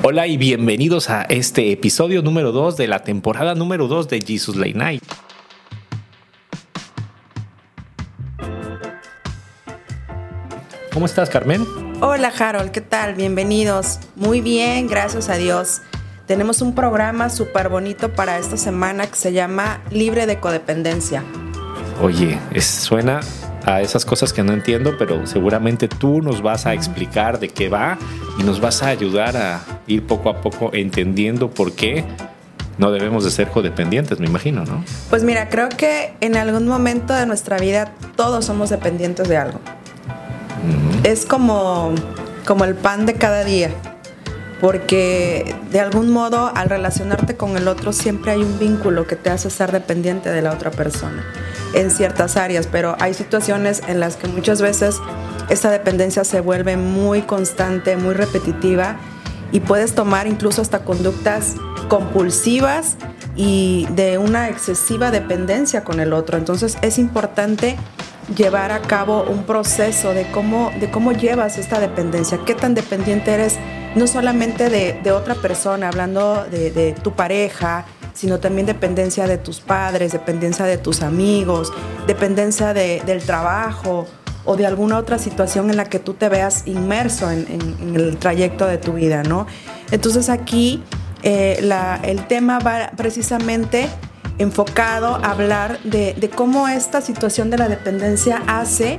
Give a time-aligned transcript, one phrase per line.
[0.00, 4.54] Hola y bienvenidos a este episodio número 2 de la temporada número 2 de Jesus
[4.54, 5.02] Late Night.
[10.94, 11.66] ¿Cómo estás, Carmen?
[12.00, 13.16] Hola, Harold, ¿qué tal?
[13.16, 13.98] Bienvenidos.
[14.14, 15.82] Muy bien, gracias a Dios.
[16.26, 21.24] Tenemos un programa súper bonito para esta semana que se llama Libre de Codependencia.
[22.00, 23.20] Oye, es, suena
[23.64, 27.68] a esas cosas que no entiendo, pero seguramente tú nos vas a explicar de qué
[27.68, 27.98] va
[28.38, 32.04] y nos vas a ayudar a ir poco a poco entendiendo por qué
[32.78, 34.84] no debemos de ser codependientes, me imagino, ¿no?
[35.10, 39.60] Pues mira, creo que en algún momento de nuestra vida todos somos dependientes de algo.
[41.02, 41.92] Es como,
[42.46, 43.70] como el pan de cada día,
[44.60, 49.30] porque de algún modo al relacionarte con el otro siempre hay un vínculo que te
[49.30, 51.24] hace ser dependiente de la otra persona
[51.74, 54.96] en ciertas áreas, pero hay situaciones en las que muchas veces
[55.48, 58.96] esta dependencia se vuelve muy constante, muy repetitiva
[59.52, 61.54] y puedes tomar incluso hasta conductas
[61.88, 62.96] compulsivas
[63.36, 66.36] y de una excesiva dependencia con el otro.
[66.36, 67.76] Entonces es importante
[68.36, 73.32] llevar a cabo un proceso de cómo, de cómo llevas esta dependencia, qué tan dependiente
[73.32, 73.56] eres,
[73.94, 80.12] no solamente de, otra persona, hablando de, tu pareja, sino también dependencia de tus padres,
[80.12, 81.72] dependencia de tus amigos,
[82.06, 84.06] dependencia del trabajo
[84.44, 87.46] o de alguna otra situación en la que tú te veas inmerso en,
[87.94, 89.46] el trayecto de tu vida, ¿no?
[89.90, 90.82] Entonces aquí
[91.22, 91.58] eh,
[92.02, 93.88] el tema va precisamente
[94.38, 98.98] enfocado a hablar de, cómo esta situación de la dependencia hace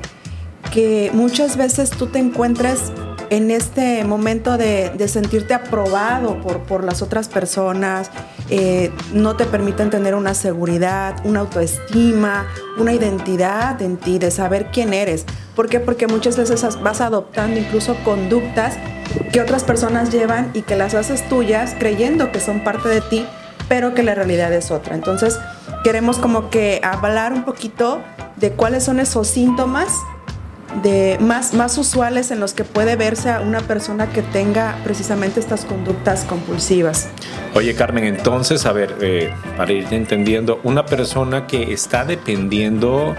[0.71, 2.91] que muchas veces tú te encuentres
[3.29, 8.11] en este momento de, sentirte aprobado por, por, las otras personas,
[8.49, 14.67] eh, no te permiten tener una seguridad, una autoestima, una identidad en ti, de saber
[14.71, 15.25] quién eres.
[15.55, 15.79] ¿Por qué?
[15.79, 18.77] Porque muchas veces vas adoptando incluso conductas
[19.31, 23.27] que otras personas llevan y que las haces tuyas creyendo que son parte de ti,
[23.69, 24.95] pero que la realidad es otra.
[24.95, 25.39] Entonces,
[25.83, 28.01] queremos como que hablar un poquito
[28.35, 29.93] de cuáles son esos síntomas
[30.83, 35.39] de más, más usuales en los que puede verse a una persona que tenga precisamente
[35.39, 37.09] estas conductas compulsivas.
[37.55, 43.15] Oye Carmen, entonces, a ver, eh, para ir entendiendo, una persona que está dependiendo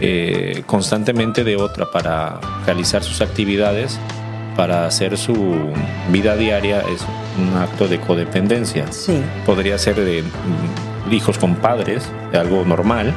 [0.00, 3.98] eh, constantemente de otra para realizar sus actividades,
[4.56, 5.72] para hacer su
[6.10, 7.04] vida diaria, es
[7.38, 8.90] un acto de codependencia.
[8.92, 9.20] Sí.
[9.46, 13.14] Podría ser de mm, hijos con padres, de algo normal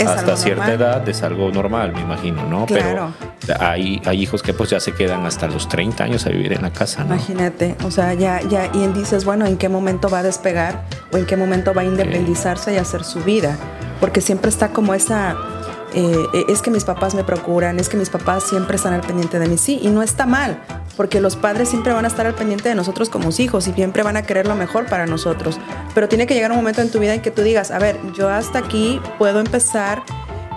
[0.00, 2.66] hasta cierta edad es algo normal, me imagino, ¿no?
[2.66, 3.12] Claro.
[3.46, 6.52] Pero hay, hay hijos que pues ya se quedan hasta los 30 años a vivir
[6.52, 7.14] en la casa, ¿no?
[7.14, 11.16] Imagínate, o sea, ya, ya, y dices, bueno, ¿en qué momento va a despegar o
[11.16, 13.56] en qué momento va a independizarse y hacer su vida?
[14.00, 15.36] Porque siempre está como esa,
[15.94, 16.16] eh,
[16.48, 19.48] es que mis papás me procuran, es que mis papás siempre están al pendiente de
[19.48, 20.58] mí, sí, y no está mal,
[20.96, 24.02] porque los padres siempre van a estar al pendiente de nosotros como hijos y siempre
[24.02, 25.58] van a querer lo mejor para nosotros.
[25.94, 27.98] Pero tiene que llegar un momento en tu vida en que tú digas, a ver,
[28.14, 30.02] yo hasta aquí puedo empezar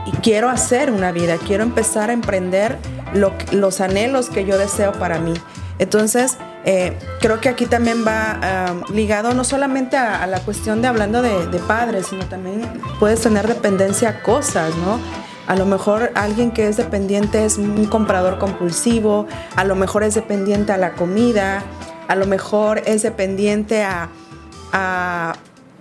[0.05, 2.77] y quiero hacer una vida, quiero empezar a emprender
[3.13, 5.33] los anhelos que yo deseo para mí.
[5.79, 11.21] Entonces, eh, creo que aquí también va ligado no solamente a, la cuestión de hablando
[11.21, 12.61] de, de padres, sino también
[12.99, 14.99] puedes tener dependencia a cosas, ¿no?
[15.47, 20.15] A lo mejor alguien que es dependiente es un comprador compulsivo, a lo mejor es
[20.15, 21.63] dependiente a la comida,
[22.07, 24.09] a lo mejor es dependiente a,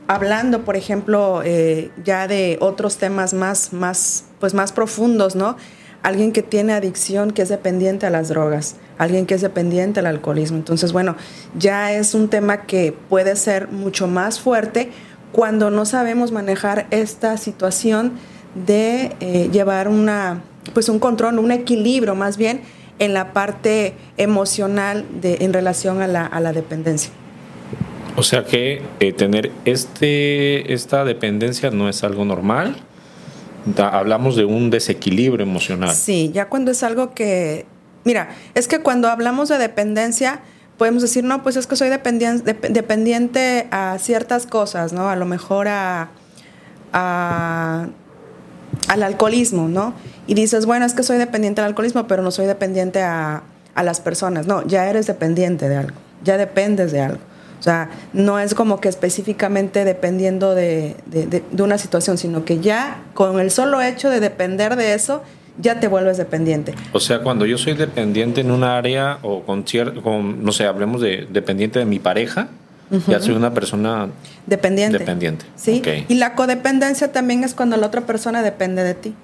[0.06, 5.56] hablando, por ejemplo, eh, ya de otros temas más, más, pues más profundos, ¿no?
[6.03, 10.06] Alguien que tiene adicción, que es dependiente a las drogas, alguien que es dependiente al
[10.06, 10.58] alcoholismo.
[10.58, 11.16] Entonces, bueno,
[11.58, 14.92] ya es un tema que puede ser mucho más fuerte
[15.32, 18.12] cuando no sabemos manejar esta situación
[18.54, 20.42] de eh, llevar una,
[20.72, 22.60] pues un control, un equilibrio más bien
[22.98, 27.10] en la parte emocional de, en relación a la, a la dependencia.
[28.16, 32.76] O sea que eh, tener este, esta dependencia no es algo normal.
[33.76, 35.94] hablamos de un desequilibrio emocional.
[35.94, 37.66] Sí, ya cuando es algo que...
[38.04, 40.41] Mira, es que cuando hablamos de dependencia,
[40.76, 45.09] podemos decir, no, pues es que soy dependiente, dependiente a ciertas cosas, ¿no?
[45.09, 46.10] A lo mejor a,
[46.92, 47.89] a
[48.89, 49.95] al alcoholismo, ¿no?
[50.27, 53.42] Y dices, bueno, es que soy dependiente del alcoholismo, pero no soy dependiente a,
[53.77, 54.47] las personas.
[54.47, 57.21] No, ya eres dependiente de algo, ya dependes de algo.
[57.59, 60.95] O sea, no es como que específicamente dependiendo de,
[61.59, 65.22] una situación, sino que ya con el solo hecho de depender de eso,
[65.59, 66.75] ya te vuelves dependiente.
[66.92, 69.65] O sea, cuando yo soy dependiente en un área o con,
[70.03, 72.48] con no sé, hablemos de dependiente de mi pareja,
[73.06, 74.08] ya soy una persona
[74.46, 74.98] dependiente.
[74.98, 75.46] Dependiente.
[75.56, 75.82] Sí.
[76.08, 79.14] Y la codependencia también es cuando la otra persona depende de ti.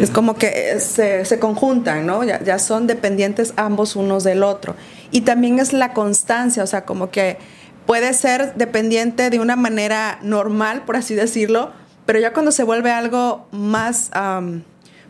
[0.00, 2.24] Es como que se, se conjuntan, ¿no?
[2.24, 4.74] Ya, ya, son dependientes ambos unos del otro.
[5.10, 7.38] Y también es la constancia, o sea, como que
[7.86, 11.70] puede ser dependiente de una manera normal, por así decirlo,
[12.04, 14.10] pero ya cuando se vuelve algo más,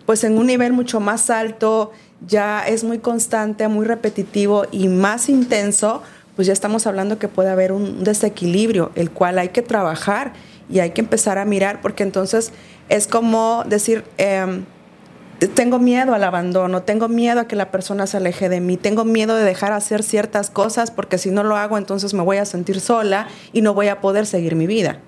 [0.04, 1.92] pues en un nivel mucho más alto,
[2.26, 6.02] ya es muy constante, muy repetitivo y más intenso,
[6.36, 10.34] pues ya estamos hablando que puede haber un desequilibrio, el cual hay que trabajar
[10.70, 12.52] y hay que empezar a mirar, porque entonces
[12.88, 14.64] es como decir, em,
[15.54, 19.04] tengo miedo al abandono, tengo miedo a que la persona se aleje de mí, tengo
[19.04, 22.44] miedo de dejar hacer ciertas cosas porque si no lo hago entonces me voy a
[22.44, 24.98] sentir sola y no voy a poder seguir mi vida.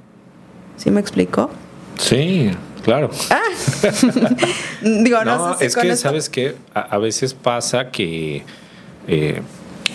[0.76, 1.50] ¿Sí me explico?
[1.96, 2.50] Sí,
[2.84, 3.10] claro.
[3.30, 3.40] Ah.
[4.82, 6.54] Digo, no, es que, ¿sabes qué?
[6.74, 8.44] A, veces pasa que,
[9.08, 9.42] eh,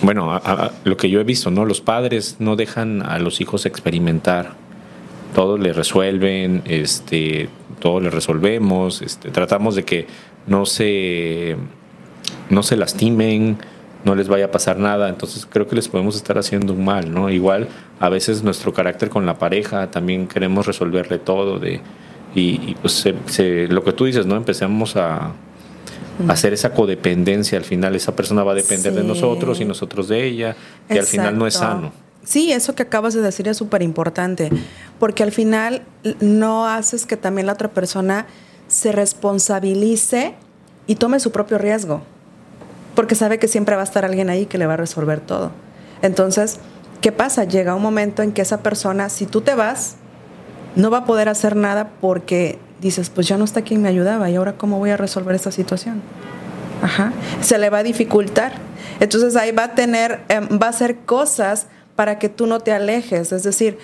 [0.01, 0.41] bueno,
[0.83, 1.65] lo que yo he visto, ¿no?
[1.65, 4.53] Los padres no dejan a los hijos experimentar.
[5.33, 7.49] Todo le resuelven, este,
[7.79, 10.07] todo le resolvemos, este, tratamos de que
[10.45, 11.55] no se,
[12.49, 13.57] no se lastimen,
[14.05, 17.13] no les vaya a pasar nada, entonces creo que les podemos estar haciendo un mal,
[17.13, 17.29] ¿no?
[17.29, 17.69] Igual
[17.99, 21.81] a veces nuestro carácter con la pareja, también queremos resolverle todo de,
[22.35, 23.05] y, pues
[23.69, 24.35] lo que tú dices, ¿no?
[24.35, 25.33] Empecemos a,
[26.27, 30.25] hacer esa codependencia al final, esa persona va a depender de nosotros y nosotros de
[30.25, 30.55] ella,
[30.89, 31.91] y al final no es sano.
[32.23, 34.49] Sí, eso que acabas de decir es súper importante,
[34.99, 35.83] porque al final
[36.21, 38.27] no haces que también la otra persona
[38.67, 40.35] se responsabilice
[40.87, 42.01] y tome su propio riesgo,
[42.95, 45.51] porque sabe que siempre va a estar alguien ahí que le va a resolver todo.
[46.01, 46.59] Entonces,
[47.01, 47.43] ¿qué pasa?
[47.43, 49.95] Llega un momento en que esa persona, si tú te vas,
[50.75, 54.29] no va a poder hacer nada porque dices, pues ya no está quien me ayudaba
[54.29, 56.01] y ahora cómo voy a resolver esta situación.
[56.81, 57.13] Ajá.
[57.41, 58.53] Se le va a dificultar.
[58.99, 62.71] Entonces ahí va a tener, em, va a hacer cosas para que tú no te
[62.71, 63.31] alejes.
[63.31, 63.77] Es decir,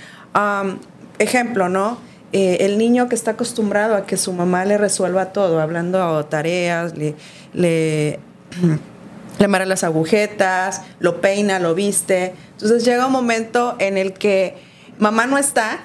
[1.17, 1.97] ejemplo, ¿no?
[2.31, 6.95] Eh, el niño que está acostumbrado a que su mamá le resuelva todo, hablando tareas,
[6.95, 7.15] le,
[7.53, 8.19] le,
[9.39, 12.33] le amarra las agujetas, lo peina, lo viste.
[12.51, 14.57] Entonces llega un momento en el que
[14.99, 15.79] mamá no está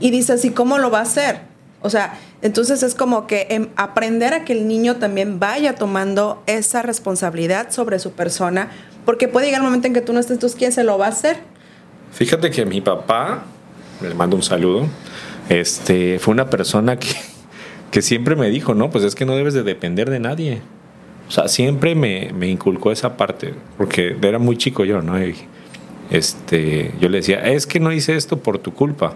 [0.00, 1.51] y dices, ¿y cómo lo va a hacer?
[1.82, 6.42] O sea, entonces es como que em, aprender a que el niño también vaya tomando
[6.46, 8.70] esa responsabilidad sobre su persona
[9.04, 11.06] porque puede llegar un momento en que tú no estés, entonces ¿quién se lo va
[11.06, 11.38] a hacer?
[12.12, 13.42] Fíjate que mi papá,
[14.00, 14.86] le mando un saludo,
[15.48, 17.08] este, fue una persona que,
[17.90, 20.62] que siempre me dijo, no, pues es que no debes de depender de nadie.
[21.28, 25.16] O sea, siempre me, me inculcó esa parte, porque era muy chico yo, ¿no?
[26.10, 29.14] este, yo le decía, es que no hice esto por tu culpa.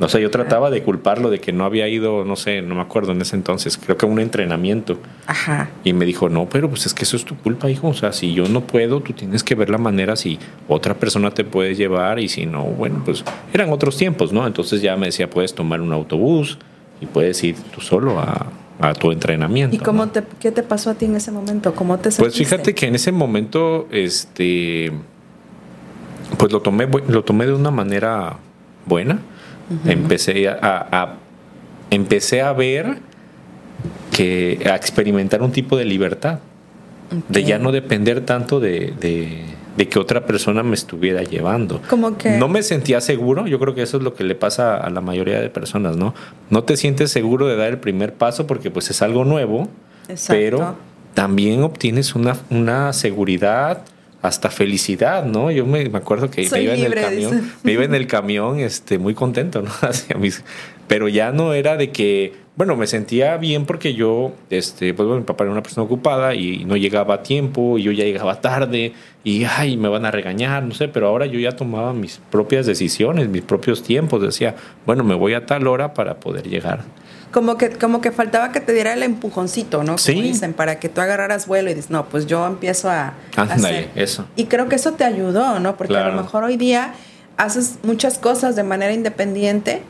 [0.00, 2.80] O sea, yo trataba de culparlo de que no había ido, no sé, no me
[2.80, 4.98] acuerdo en ese entonces, creo que a un entrenamiento.
[5.26, 5.68] Ajá.
[5.84, 7.88] Y me dijo, no, pero pues es que eso es tu culpa, hijo.
[7.88, 10.38] O sea, si yo no puedo, tú tienes que ver la manera si
[10.68, 14.46] otra persona te puede llevar y si no, bueno, pues eran otros tiempos, ¿no?
[14.46, 16.58] Entonces ya me decía, puedes tomar un autobús
[17.02, 18.46] y puedes ir tú solo a,
[18.98, 19.76] tu entrenamiento.
[19.76, 21.74] ¿Y cómo te, qué te pasó a ti en ese momento?
[21.74, 22.22] ¿Cómo te sentiste?
[22.22, 24.90] Pues fíjate que en ese momento, este,
[26.38, 28.38] pues lo tomé, lo tomé de una manera
[28.86, 29.20] buena
[29.86, 31.16] Empecé a,
[31.90, 32.98] empecé a ver
[34.10, 36.40] que a experimentar un tipo de libertad,
[37.28, 38.94] de ya no depender tanto de,
[39.76, 41.80] que otra persona me estuviera llevando.
[41.88, 44.76] Como que no me sentía seguro, yo creo que eso es lo que le pasa
[44.76, 46.14] a la mayoría de personas, ¿no?
[46.50, 49.68] No te sientes seguro de dar el primer paso porque pues es algo nuevo,
[50.28, 50.76] pero
[51.14, 53.84] también obtienes una, una seguridad,
[54.22, 55.50] hasta felicidad, ¿no?
[55.50, 58.98] Yo me, acuerdo que me iba en el camión, me iba en el camión, este,
[58.98, 59.70] muy contento, ¿no?
[59.80, 60.44] Hacia mis,
[60.88, 65.20] pero ya no era de que, bueno, me sentía bien porque yo, este, pues bueno,
[65.20, 68.40] mi papá era una persona ocupada y no llegaba a tiempo y yo ya llegaba
[68.40, 68.92] tarde
[69.24, 72.66] y, ay, me van a regañar, no sé, pero ahora yo ya tomaba mis propias
[72.66, 76.84] decisiones, mis propios tiempos, decía, bueno, me voy a tal hora para poder llegar
[77.30, 79.96] como que, como que faltaba que te diera el empujoncito, ¿no?
[79.96, 83.90] Como dicen, para que tú agarraras vuelo y dices, no, pues yo empiezo a, hacer.
[83.94, 84.26] eso.
[84.36, 85.76] Y creo que eso te ayudó, ¿no?
[85.76, 86.94] Porque a lo mejor hoy día
[87.36, 89.82] haces muchas cosas de manera independiente,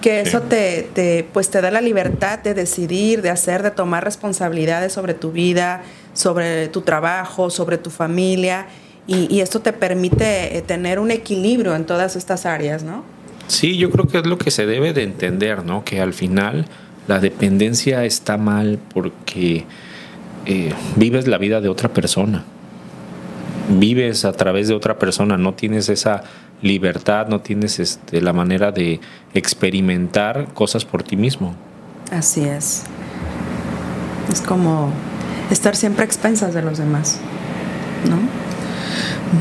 [0.00, 4.04] que eso te, te, pues te da la libertad de decidir, de hacer, de tomar
[4.04, 5.82] responsabilidades sobre tu vida,
[6.12, 8.66] sobre tu trabajo, sobre tu familia,
[9.08, 13.02] y, y esto te permite eh, tener un equilibrio en todas estas áreas, ¿no?
[13.48, 15.84] Sí, yo creo que es lo que se debe de entender, ¿no?
[15.84, 16.66] Que al final
[17.06, 19.64] la dependencia está mal porque
[20.46, 22.44] eh, vives la vida de otra persona.
[23.70, 26.22] Vives a través de otra persona, no tienes esa
[26.62, 29.00] libertad, no tienes este, la manera de
[29.34, 31.54] experimentar cosas por ti mismo.
[32.10, 32.84] Así es.
[34.32, 34.90] Es como
[35.50, 37.18] estar siempre a expensas de los demás,
[38.08, 38.47] ¿no?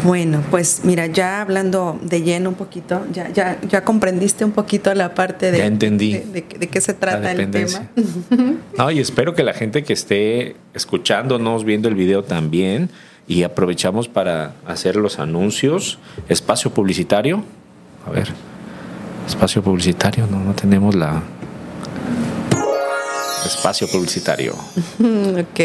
[0.04, 4.94] Bueno, pues mira, ya hablando de lleno un poquito, ya, ya, ya comprendiste un poquito
[4.94, 6.14] la parte de, ya entendí.
[6.14, 7.90] de, qué se trata el tema.
[8.78, 12.90] no, y espero que la gente que esté escuchándonos, viendo el video también,
[13.28, 16.00] y aprovechamos para hacer los anuncios.
[16.30, 17.44] Espacio publicitario.
[18.06, 18.30] A ver,
[19.28, 21.24] espacio publicitario, no, no tenemos la...
[23.46, 24.54] Espacio publicitario.
[25.00, 25.60] ok.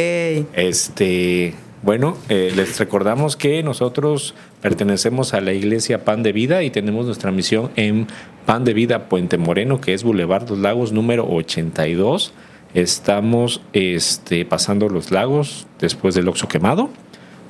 [0.52, 6.70] Este, bueno, eh, les recordamos que nosotros pertenecemos a la iglesia Pan de Vida y
[6.70, 8.06] tenemos nuestra misión en
[8.46, 12.32] Pan de Vida Puente Moreno, que es Boulevard Los Lagos número 82.
[12.74, 16.88] Estamos este, pasando los lagos después del Oxo Quemado.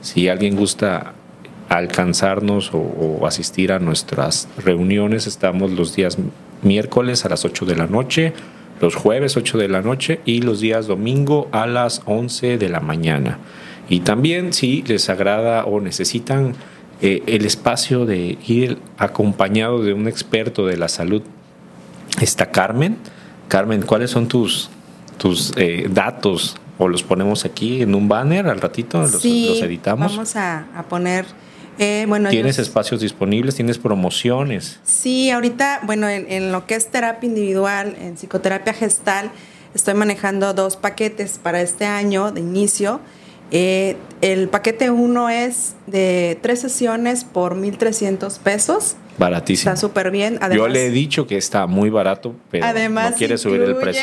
[0.00, 1.12] Si alguien gusta
[1.68, 6.16] alcanzarnos o, asistir a nuestras reuniones, estamos los días
[6.62, 8.32] miércoles a las 8 de la noche,
[8.80, 12.80] los jueves 8 de la noche y los días domingo a las 11 de la
[12.80, 13.38] mañana.
[13.92, 16.54] Y también si les agrada o necesitan
[17.02, 21.20] eh, el espacio de ir acompañado de un experto de la salud,
[22.18, 22.96] está Carmen.
[23.48, 24.70] Carmen, ¿cuáles son tus,
[25.18, 30.12] tus eh, datos o los ponemos aquí en un banner al ratito, los, editamos.
[30.12, 31.26] Vamos a, poner.
[31.78, 33.56] Eh, bueno, ¿Tienes espacios disponibles?
[33.56, 34.80] ¿Tienes promociones?
[34.84, 39.30] Sí, ahorita, bueno, en, lo que es terapia individual, en psicoterapia gestal,
[39.74, 43.00] estoy manejando dos paquetes para este año de inicio.
[43.52, 48.96] Eh, el paquete uno es de tres sesiones por 1.300 pesos.
[49.18, 49.70] Baratísimo.
[49.70, 50.40] Está súper bien.
[50.54, 54.02] Yo le he dicho que está muy barato, pero no quiere subir el precio.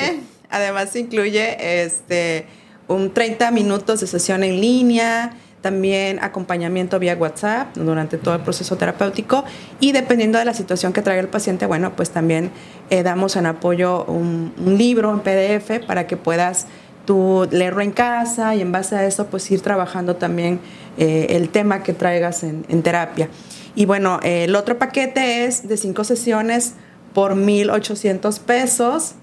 [0.51, 2.45] Además incluye este
[2.87, 8.77] un 30 minutos de sesión en línea, también acompañamiento vía WhatsApp durante todo el proceso
[8.77, 9.43] terapéutico
[9.79, 12.51] y dependiendo de la situación que traiga el paciente, bueno, pues también
[12.89, 16.67] eh, damos en apoyo un, libro en PDF para que puedas
[17.09, 20.59] tú leerlo en casa y en base a eso pues ir trabajando también
[20.99, 23.29] eh, el tema que traigas en, terapia.
[23.73, 26.75] Y bueno, el otro paquete es de cinco sesiones
[27.15, 29.15] por 1.800 pesos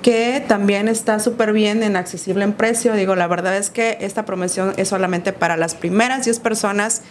[0.00, 2.94] que también está súper bien en accesible en precio.
[2.94, 7.02] Digo, la verdad es que esta promoción es solamente para las primeras 10 personas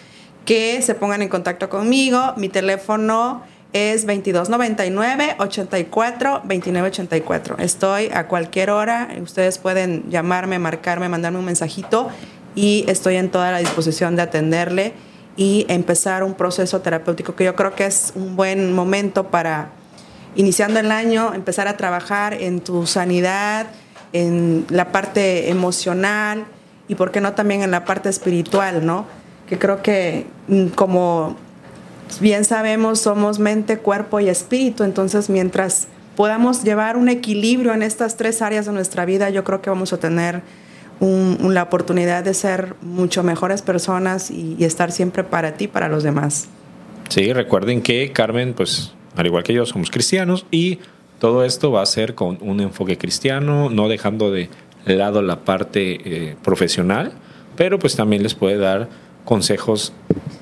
[0.44, 2.34] que se pongan en contacto conmigo.
[2.36, 7.58] Mi teléfono es 2299 84 2984.
[7.60, 9.10] Estoy a cualquier hora.
[9.22, 12.10] Ustedes pueden llamarme, marcarme, mandarme un mensajito
[12.56, 14.94] y estoy en toda la disposición de atenderle
[15.36, 19.70] y empezar un proceso terapéutico que yo creo que es un buen momento para
[20.36, 23.68] iniciando el año, empezar a trabajar en tu sanidad,
[24.14, 26.46] en la parte emocional
[26.88, 29.06] y, ¿por qué no, también en la parte espiritual, ¿no?
[29.48, 31.36] Que creo que mm, como
[32.20, 38.18] bien sabemos, somos mente, cuerpo y espíritu, entonces mientras podamos llevar un equilibrio en estas
[38.18, 40.42] tres áreas de nuestra vida, yo creo que vamos a tener
[41.00, 46.04] la oportunidad de ser mucho mejores personas y, y estar siempre para ti, para los
[46.04, 46.48] demás.
[47.10, 50.80] Sí, recuerden que Carmen, pues al igual que yo, somos cristianos y
[51.20, 54.50] todo esto va a ser con un enfoque cristiano, no dejando de
[54.86, 57.14] lado la parte eh, profesional,
[57.56, 58.90] pero pues también les puede dar
[59.26, 59.94] consejos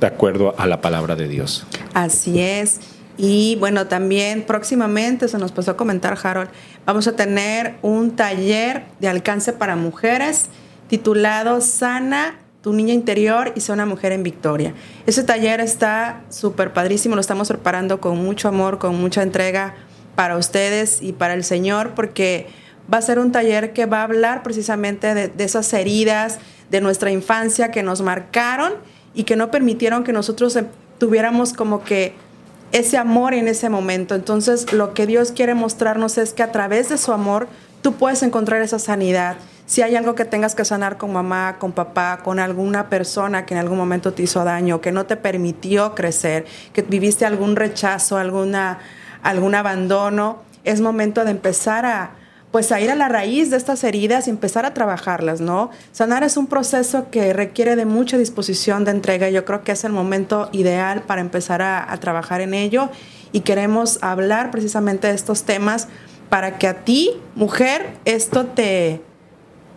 [0.02, 1.66] de acuerdo a la palabra de Dios.
[1.94, 2.82] Así es.
[3.18, 6.50] Y bueno, también próximamente, se nos pasó a comentar Harold,
[6.86, 10.48] vamos a tener un taller de alcance para mujeres
[10.90, 14.74] titulado Sana tu niña interior y sea una mujer en victoria.
[15.06, 19.76] Ese taller está súper padrísimo, lo estamos preparando con mucho amor, con mucha entrega
[20.16, 22.48] para ustedes y para el Señor, porque
[22.92, 26.40] va a ser un taller que va a hablar precisamente de, de esas heridas
[26.70, 28.74] de nuestra infancia que nos marcaron
[29.14, 32.14] y que no permitieron que nosotros em, tuviéramos como que
[32.72, 34.16] ese amor en ese momento.
[34.16, 37.48] Entonces, lo que Dios quiere mostrarnos es que a través de su amor
[37.82, 39.38] tú puedes encontrar esa sanidad
[39.72, 43.54] si hay algo que tengas que sanar con mamá, con papá, con alguna persona que
[43.54, 48.18] en algún momento te hizo daño, que no te permitió crecer, que viviste algún rechazo,
[48.18, 48.80] alguna,
[49.24, 52.12] algún abandono, es momento de empezar a
[52.52, 55.72] pues a ir a la raíz de estas heridas y empezar a trabajarlas, ¿no?
[55.92, 59.84] Sanar es un proceso que requiere de mucha disposición de entrega yo creo que es
[59.84, 62.90] el momento ideal para empezar a, a trabajar en ello
[63.32, 65.88] y queremos hablar precisamente de estos temas
[66.30, 69.02] para que a ti, mujer, esto te,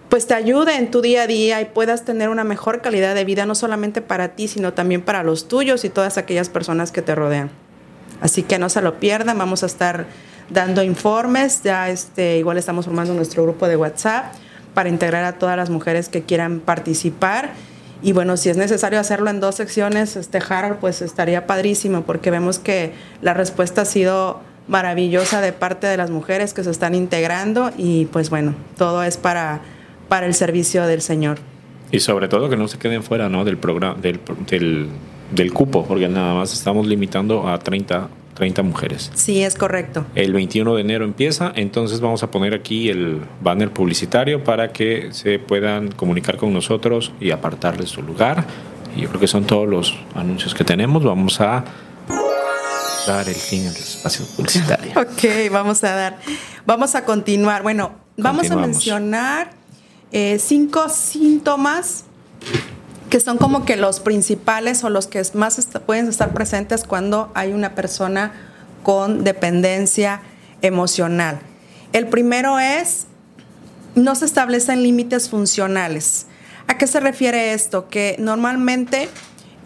[0.09, 3.25] pues te ayude en tu día a día y puedas tener una mejor calidad de
[3.25, 7.03] vida, no solamente para ti, sino también para los tuyos y todas aquellas personas que
[7.03, 7.51] te rodean.
[8.25, 10.07] Así que no se lo pierdan, vamos a estar
[10.51, 14.33] dando informes, ya este, igual estamos formando nuestro grupo de WhatsApp
[14.75, 17.53] para integrar a todas las mujeres que quieran participar.
[18.03, 22.33] Y bueno, si es necesario hacerlo en dos secciones, este Harold, pues estaría padrísimo, porque
[22.33, 26.97] vemos que la respuesta ha sido maravillosa de parte de las mujeres que se están
[26.97, 29.61] integrando y pues bueno, todo es para
[30.09, 31.39] para el servicio del Señor.
[31.91, 33.45] Y sobre todo que no se queden fuera ¿no?
[33.45, 34.89] del, programa, del, del,
[35.53, 39.11] cupo, porque nada más estamos limitando a 30 30 mujeres.
[39.15, 40.05] Sí, es correcto.
[40.15, 45.09] El 21 de enero empieza, entonces vamos a poner aquí el banner publicitario para que
[45.13, 48.45] se puedan comunicar con nosotros y apartarles su lugar.
[48.97, 51.05] Y yo creo que son todos los anuncios que tenemos.
[51.05, 51.65] Vamos a
[53.07, 54.93] dar el fin al espacio publicitario.
[54.97, 56.19] ok, vamos a dar.
[56.67, 57.63] Vamos a continuar.
[57.63, 59.51] Bueno, vamos a mencionar
[60.13, 62.05] eh, cinco síntomas
[63.15, 67.53] que son como que los principales o los que más pueden estar presentes cuando hay
[67.53, 68.33] una persona
[68.83, 70.21] con dependencia
[70.63, 71.39] emocional.
[71.93, 73.07] El primero es,
[73.95, 76.27] no se establecen límites funcionales.
[76.67, 77.89] ¿A qué se refiere esto?
[77.89, 79.09] Que normalmente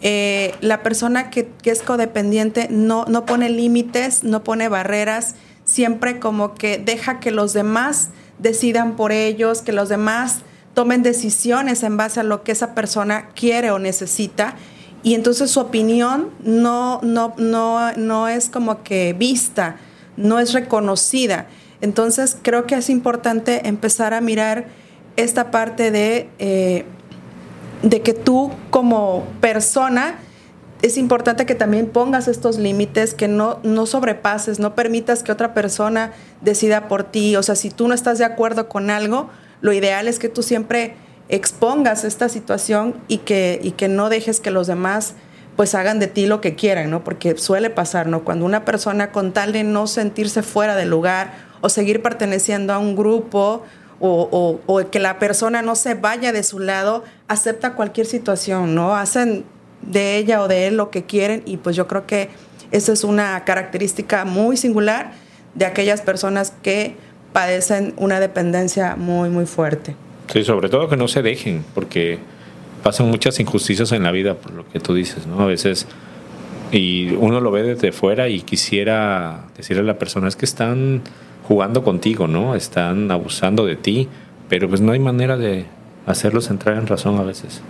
[0.01, 5.33] eh, la persona que, que, es codependiente no, no pone límites, no pone barreras,
[5.65, 11.83] siempre como que deja que los demás decidan por ellos, que los demás tomen decisiones
[11.83, 14.55] en base a lo que esa persona quiere o necesita
[15.03, 19.77] y entonces su opinión no, no, no, no es como que vista,
[20.17, 21.47] no es reconocida.
[21.81, 24.67] Entonces creo que es importante empezar a mirar
[25.15, 26.85] esta parte de, eh,
[27.83, 30.15] de que tú como persona
[30.81, 35.53] es importante que también pongas estos límites, que no, no sobrepases, no permitas que otra
[35.53, 37.35] persona decida por ti.
[37.35, 39.29] O sea, si tú no estás de acuerdo con algo,
[39.61, 40.95] lo ideal es que tú siempre
[41.29, 45.15] expongas esta situación y que, y que no dejes que los demás
[45.55, 47.03] pues hagan de ti lo que quieran, ¿no?
[47.03, 48.23] Porque suele pasar, ¿no?
[48.23, 52.77] Cuando una persona con tal de no sentirse fuera del lugar o seguir perteneciendo a
[52.77, 53.63] un grupo
[53.99, 58.95] o, o, que la persona no se vaya de su lado, acepta cualquier situación, ¿no?
[58.95, 59.43] Hacen
[59.81, 62.29] de ella o de él lo que quieren y pues yo creo que
[62.71, 65.11] esa es una característica muy singular
[65.55, 66.95] de aquellas personas que
[67.33, 69.95] padecen una dependencia muy, muy fuerte.
[70.31, 72.19] Sí, sobre todo que no se dejen, porque
[72.83, 75.41] pasan muchas injusticias en la vida, por lo que tú dices, ¿no?
[75.41, 75.87] A veces,
[76.71, 81.01] y uno lo ve desde fuera y quisiera decirle a la persona, es que están
[81.47, 82.55] jugando contigo, ¿no?
[82.55, 84.07] Están abusando de ti,
[84.49, 85.65] pero pues no hay manera de
[86.05, 87.61] hacerlos entrar en razón a veces.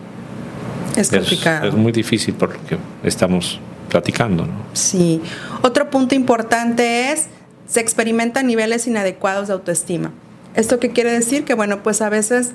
[0.97, 1.67] Es complicado.
[1.67, 4.53] Es, es muy difícil por lo que estamos platicando, ¿no?
[4.73, 5.21] Sí.
[5.61, 7.27] Otro punto importante es
[7.69, 10.12] se experimentan niveles inadecuados de autoestima.
[10.55, 11.45] ¿Esto qué quiere decir?
[11.45, 12.51] Que bueno, pues a veces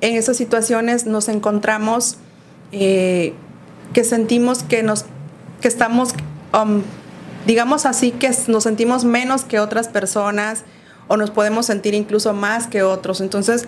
[0.00, 2.18] en esas situaciones nos encontramos
[2.70, 3.32] eh,
[3.94, 5.06] que sentimos que nos
[5.60, 6.14] que estamos
[6.52, 6.82] um,
[7.46, 10.64] digamos así que nos sentimos menos que otras personas
[11.08, 13.22] o nos podemos sentir incluso más que otros.
[13.22, 13.64] Entonces,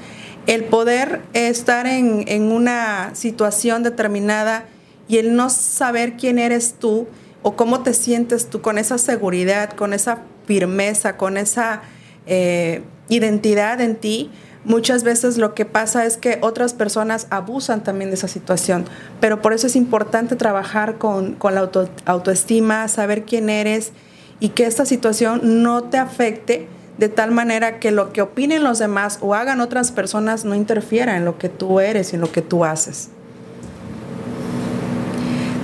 [0.46, 4.66] el poder estar en, en una situación determinada
[5.08, 7.08] y el no saber quién eres tú
[7.42, 10.18] o cómo te sientes tú con esa seguridad, con esa
[10.50, 11.82] firmeza, con esa
[12.26, 14.32] eh, identidad en ti,
[14.64, 18.84] muchas veces lo que pasa es que otras personas abusan también de esa situación.
[19.20, 21.70] Pero por eso es importante trabajar con, la
[22.04, 23.92] autoestima, saber quién eres
[24.40, 26.66] y que esta situación no te afecte
[26.98, 31.16] de tal manera que lo que opinen los demás o hagan otras personas no interfiera
[31.16, 33.10] en lo que tú eres y en lo que tú haces.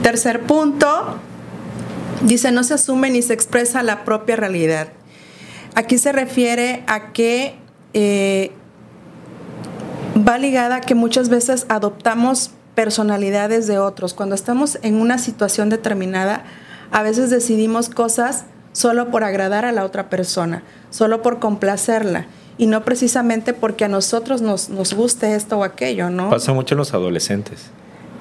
[0.05, 1.19] Tercer punto,
[2.23, 4.89] Dice, no se asume ni se expresa la propia realidad.
[5.75, 7.57] Aquí se refiere a que
[7.93, 8.53] eh,
[10.17, 14.15] va ligada a que muchas veces adoptamos personalidades de otros.
[14.15, 16.45] Cuando estamos en una situación determinada,
[16.91, 22.27] a veces decidimos cosas solo por agradar a la otra persona, solo por complacerla
[22.59, 26.31] y no precisamente porque a nosotros nos, nos guste esto o aquello, ¿no?
[26.31, 27.71] Pasa mucho en los adolescentes.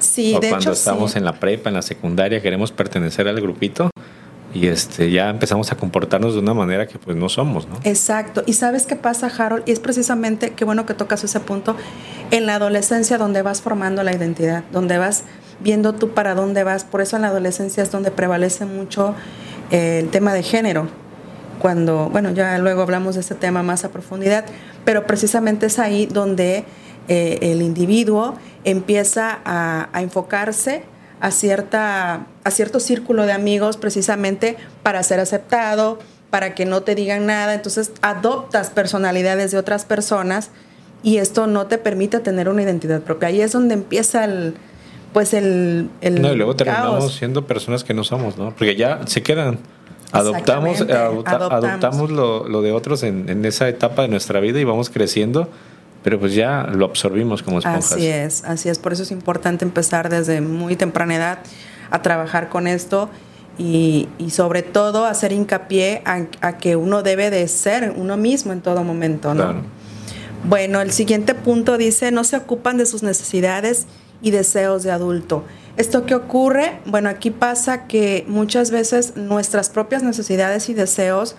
[0.05, 3.89] Sí, de cuando hecho, estamos en la prepa, en la secundaria, queremos pertenecer al grupito
[4.55, 7.75] y este ya empezamos a comportarnos de una manera que pues no somos, ¿no?
[7.83, 8.41] Exacto.
[8.45, 11.75] Y sabes qué pasa, Harold, y es precisamente qué bueno que tocas ese punto
[12.31, 15.25] en la adolescencia donde vas formando la identidad, donde vas
[15.59, 16.85] viendo tú para dónde vas.
[16.85, 19.13] Por eso en la adolescencia es donde prevalece mucho
[19.71, 20.87] eh, el tema de género.
[21.59, 24.45] Cuando, bueno, ya luego hablamos de este tema más a profundidad,
[24.85, 26.63] pero precisamente es ahí donde
[27.07, 30.83] eh, el individuo empieza a, enfocarse
[31.19, 36.95] a, cierta, a cierto círculo de amigos precisamente para ser aceptado, para que no te
[36.95, 37.53] digan nada.
[37.53, 40.49] Entonces adoptas personalidades de otras personas
[41.03, 43.29] y esto no te permite tener una identidad propia.
[43.29, 44.55] Ahí es donde empieza el,
[45.13, 48.49] pues el, el no, y luego terminamos siendo personas que no somos, ¿no?
[48.55, 49.59] Porque ya se quedan.
[50.11, 54.89] Adoptamos, adoptamos lo, lo, de otros en, en, esa etapa de nuestra vida y vamos
[54.89, 55.49] creciendo
[56.05, 57.93] pero pues ya lo absorbimos como esponjas.
[57.93, 58.77] Así es, así es.
[58.77, 61.39] Por eso es importante empezar desde muy temprana edad
[61.89, 63.09] a trabajar con esto
[63.57, 68.61] y, y sobre todo hacer hincapié a, que uno debe de ser uno mismo en
[68.61, 69.45] todo momento, ¿no?
[69.45, 69.61] Claro.
[70.47, 73.87] Bueno, el siguiente punto dice, no se ocupan de sus necesidades
[74.21, 75.43] y deseos de adulto.
[75.75, 76.81] ¿Esto qué ocurre?
[76.85, 81.35] Bueno, aquí pasa que muchas veces nuestras propias necesidades y deseos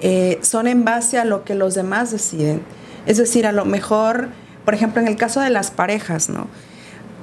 [0.00, 2.62] eh, son en base a lo que los demás deciden.
[3.06, 4.28] Es decir, a lo mejor,
[4.64, 6.46] por ejemplo, en el caso de las parejas, ¿no?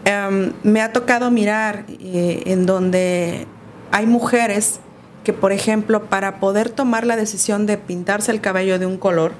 [0.05, 3.47] Em, me ha tocado mirar eh, en donde
[3.91, 4.79] hay mujeres
[5.23, 9.33] que, por ejemplo, para poder tomar la decisión de pintarse el cabello de un color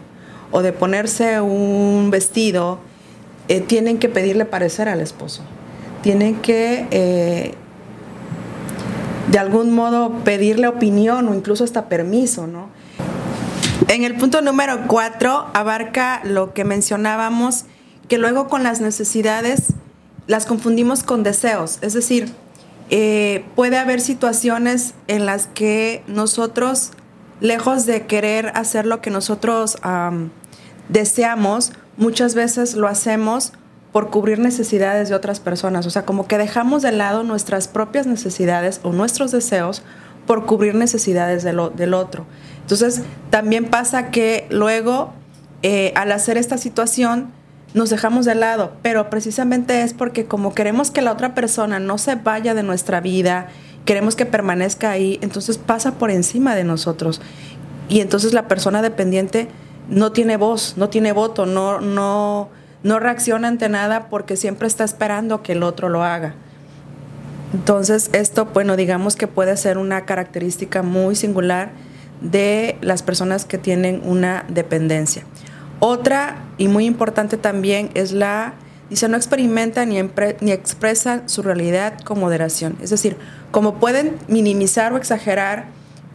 [0.52, 2.80] o de ponerse un vestido,
[3.47, 5.43] eh, tienen que pedirle parecer al esposo
[6.08, 7.54] tienen que eh,
[9.30, 12.69] de algún modo pedirle opinión o incluso hasta permiso, ¿no?
[13.88, 17.66] En el punto número cuatro abarca lo que mencionábamos,
[18.08, 19.74] que luego con las necesidades
[20.26, 21.78] las confundimos con deseos.
[21.82, 22.34] Es decir,
[22.90, 26.92] eh, puede haber situaciones en las que nosotros,
[27.40, 29.78] lejos de querer hacer lo que nosotros
[30.90, 33.54] deseamos, muchas veces lo hacemos
[33.92, 35.86] por cubrir necesidades de otras personas.
[35.86, 39.82] O sea, como que dejamos de lado nuestras propias necesidades o nuestros deseos
[40.28, 42.26] por cubrir necesidades del, otro.
[42.62, 45.13] Entonces, también pasa que luego,
[45.63, 47.32] eh, al hacer esta situación,
[47.74, 51.98] nos dejamos de lado, pero precisamente es porque como queremos que la otra persona no
[51.98, 53.48] se vaya de nuestra vida,
[53.86, 57.22] queremos que permanezca ahí, entonces pasa por encima de nosotros.
[57.90, 59.48] Y entonces la persona dependiente
[59.90, 62.50] no tiene voz, no tiene voto, no, no,
[62.84, 66.36] no reacciona ante nada porque siempre está esperando que el otro lo haga.
[67.54, 71.72] Entonces, esto, bueno, digamos que puede ser una característica muy singular
[72.22, 75.24] de las personas que tienen una dependencia.
[75.80, 78.56] Otra y muy importante también es la,
[78.90, 80.02] dice, no experimentan ni,
[80.42, 82.78] ni expresan su realidad con moderación.
[82.82, 83.18] Es decir,
[83.52, 85.66] como pueden minimizar o exagerar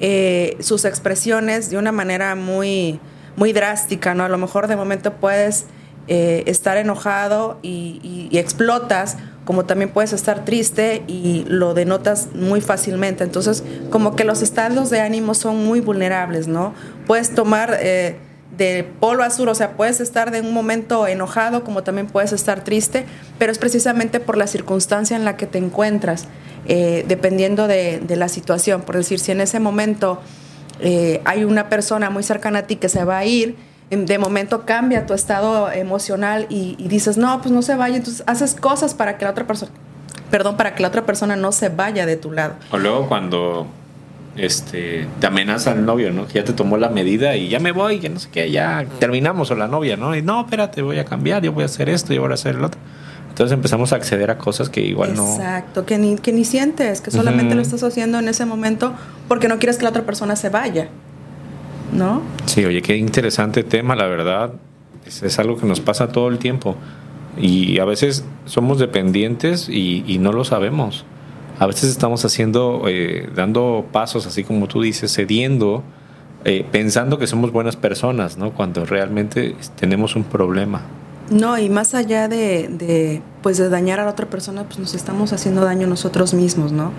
[0.00, 2.98] eh, sus expresiones de una manera muy,
[3.36, 4.24] muy drástica, ¿no?
[4.24, 5.66] A lo mejor de momento puedes
[6.08, 13.24] eh, estar enojado y, explotas, como también puedes estar triste y lo denotas muy fácilmente.
[13.24, 16.74] Entonces, como que los estados de ánimo son muy vulnerables, ¿no?
[17.06, 18.16] Puedes tomar eh,
[18.56, 22.62] de polo azul, o sea, puedes estar de un momento enojado, como también puedes estar
[22.62, 23.04] triste,
[23.38, 26.26] pero es precisamente por la circunstancia en la que te encuentras,
[26.68, 28.82] eh, dependiendo de, de, la situación.
[28.82, 30.20] Por decir, si en ese momento
[31.24, 33.54] hay una persona muy cercana a ti que se va a ir,
[33.96, 38.54] de momento cambia tu estado emocional y, dices, no, pues no se vaya, entonces haces
[38.54, 39.70] cosas para que la otra persona,
[40.30, 42.54] perdón, para que la otra persona no se vaya de tu lado.
[42.70, 43.66] O luego cuando
[44.36, 46.26] este, te amenaza el novio, ¿no?
[46.26, 48.86] Que ya te tomó la medida y ya me voy, ya no sé qué, ya
[48.98, 50.16] terminamos o la novia, ¿no?
[50.16, 52.56] Y no, espérate, voy a cambiar, yo voy a hacer esto, yo voy a hacer
[52.56, 52.80] el otro.
[53.28, 55.36] Entonces empezamos a acceder a cosas que igual no...
[55.36, 58.92] Exacto, que ni, que ni sientes, que solamente lo estás haciendo en ese momento
[59.26, 60.88] porque no quieres que la otra persona se vaya.
[61.92, 62.22] ¿No?
[62.46, 64.54] Sí, oye, qué interesante tema, la verdad.
[65.06, 66.76] Es, algo que nos pasa todo el tiempo.
[67.36, 71.04] Y a veces somos dependientes y, no lo sabemos.
[71.58, 75.82] A veces estamos haciendo, eh, dando pasos, así como tú dices, cediendo,
[76.44, 78.52] eh, pensando que somos buenas personas, ¿no?
[78.52, 80.82] Cuando realmente tenemos un problema.
[81.30, 84.94] No, y más allá de, de, pues de dañar a la otra persona, pues nos
[84.94, 86.92] estamos haciendo daño nosotros mismos, ¿no?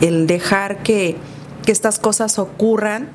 [0.00, 1.16] El dejar que,
[1.64, 3.10] que estas cosas ocurran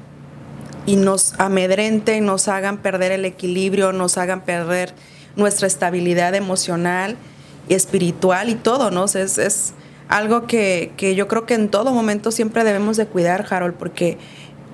[0.85, 4.93] y nos amedrenten, nos hagan perder el equilibrio, nos hagan perder
[5.35, 7.17] nuestra estabilidad emocional,
[7.69, 9.05] espiritual y todo, ¿no?
[9.05, 9.73] Es, es
[10.11, 14.17] algo que, yo creo que en todo momento siempre debemos de cuidar, Harold, porque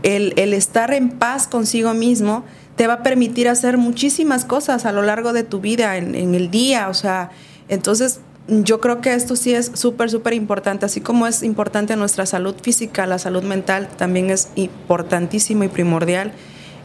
[0.04, 2.44] el, estar en paz consigo mismo
[2.76, 6.34] te va a permitir hacer muchísimas cosas a lo largo de tu vida, en, en
[6.34, 7.30] el día, o sea,
[7.70, 10.86] entonces yo creo que esto sí es súper, súper importante.
[10.86, 16.32] Así como es importante nuestra salud física, la salud mental también es importantísimo y primordial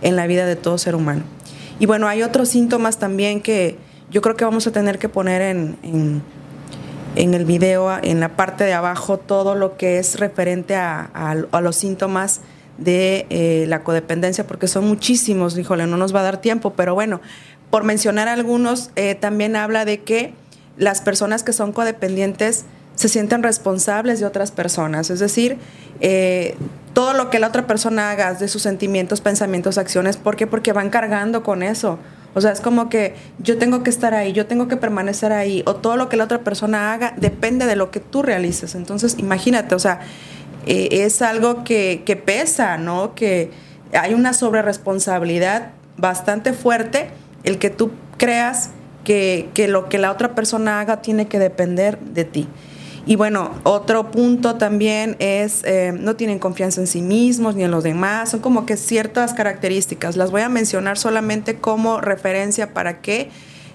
[0.03, 1.23] en la vida de todo ser humano.
[1.79, 3.77] Y bueno, hay otros síntomas también que
[4.11, 6.23] yo creo que vamos a tener que poner en,
[7.17, 11.77] en, el video, en la parte de abajo, todo lo que es referente a, los
[11.77, 12.41] síntomas
[12.79, 16.95] de eh, la codependencia, porque son muchísimos, híjole, no nos va a dar tiempo, pero
[16.95, 17.21] bueno,
[17.71, 20.35] por mencionar algunos, eh, también habla de que
[20.77, 25.59] las personas que son codependientes se sienten responsables de otras personas, es decir,
[26.01, 26.57] eh,
[26.93, 30.47] todo lo que la otra persona haga de sus sentimientos, pensamientos, acciones, ¿por qué?
[30.47, 31.99] Porque van cargando con eso.
[32.35, 35.63] O sea, es como que yo tengo que estar ahí, yo tengo que permanecer ahí,
[35.67, 38.75] o todo lo que la otra persona haga depende de lo que tú realices.
[38.75, 40.01] Entonces, imagínate, o sea,
[40.67, 43.15] eh, es algo que, que pesa, ¿no?
[43.15, 43.51] Que
[43.93, 47.11] hay una sobreresponsabilidad bastante fuerte
[47.45, 48.71] el que tú creas
[49.05, 52.49] que, lo que la otra persona haga tiene que depender de ti.
[53.05, 57.73] Y bueno, otro punto también es, eh, no tienen confianza en sí mismos ni en
[57.73, 60.17] los demás, son como que ciertas características.
[60.17, 63.31] Las voy a mencionar solamente como referencia para que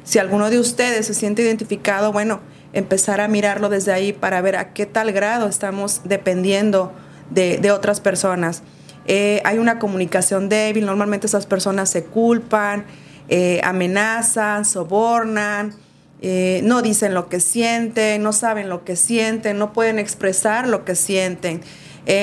[0.06, 2.40] si alguno de ustedes se siente identificado, bueno,
[2.72, 6.94] empezar a mirarlo desde ahí para ver a qué tal grado estamos dependiendo
[7.30, 8.64] de, otras personas.
[9.08, 12.86] Eh, hay una comunicación débil, normalmente esas personas se culpan,
[13.30, 15.74] eh, amenazan, sobornan,
[16.22, 20.86] eh, no dicen lo que sienten, no saben lo que sienten, no pueden expresar lo
[20.86, 21.62] que sienten,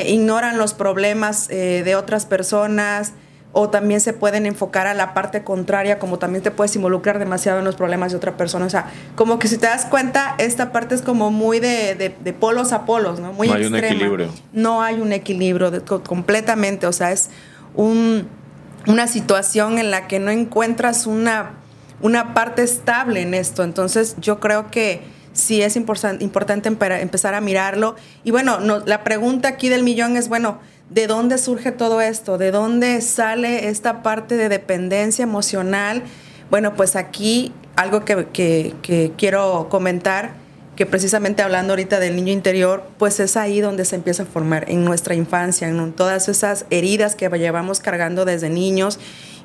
[0.07, 3.13] ignoran los problemas de otras personas,
[3.55, 7.61] o también se pueden enfocar a la parte contraria, como también te puedes involucrar demasiado
[7.61, 8.67] en los problemas de otra persona.
[8.67, 12.33] O sea, como que si te das cuenta, esta parte es como muy de, de,
[12.33, 13.33] polos a polos, ¿no?
[13.33, 14.29] Muy no hay un equilibrio.
[14.53, 15.71] No hay un equilibrio
[16.03, 17.31] completamente, o sea, es
[17.77, 18.27] un,
[18.87, 21.53] una situación en la que no encuentras una,
[22.01, 23.63] una parte estable en esto.
[23.63, 27.97] Entonces, yo creo que sí es importante empezar a mirarlo.
[28.23, 32.37] Y bueno, no, la pregunta aquí del millón es, bueno, ¿De dónde surge todo esto?
[32.37, 36.03] ¿De dónde sale esta parte de dependencia emocional?
[36.51, 40.33] Bueno, pues aquí algo que, quiero comentar,
[40.77, 44.71] que precisamente hablando ahorita del niño interior, pues es ahí donde se empieza a formar,
[44.71, 48.99] en nuestra infancia, en todas esas heridas que llevamos cargando desde niños